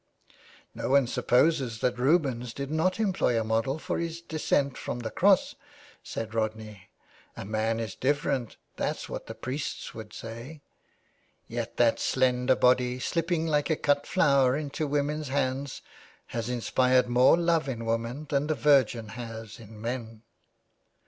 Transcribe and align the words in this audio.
"No 0.73 0.89
one 0.89 1.05
supposes 1.05 1.77
that 1.81 1.99
Rubens 1.99 2.55
did 2.55 2.71
not 2.71 2.99
employ 2.99 3.39
a 3.39 3.43
model 3.43 3.77
for 3.77 3.99
his 3.99 4.19
descent 4.19 4.75
from 4.75 5.01
the 5.01 5.11
Cross," 5.11 5.53
said 6.01 6.33
Rodney." 6.33 6.89
A 7.37 7.45
man 7.45 7.79
is 7.79 7.93
different, 7.93 8.57
that's 8.77 9.07
what 9.07 9.27
the 9.27 9.35
priests 9.35 9.93
would 9.93 10.11
say."" 10.11 10.61
Yet, 11.47 11.77
that 11.77 11.99
slender 11.99 12.55
body, 12.55 12.97
slipping 12.99 13.45
like 13.45 13.69
a 13.69 13.75
cut 13.75 14.07
flower 14.07 14.57
into 14.57 14.87
women's 14.87 15.27
hands, 15.27 15.83
has 16.33 16.49
inspired 16.49 17.07
more 17.07 17.37
love 17.37 17.69
in 17.69 17.85
woman 17.85 18.25
than 18.27 18.47
the 18.47 18.55
Virgin 18.55 19.09
has 19.09 19.59
in 19.59 19.79
men." 19.79 20.23